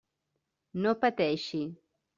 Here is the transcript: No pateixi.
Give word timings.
No 0.87 0.95
pateixi. 1.05 1.65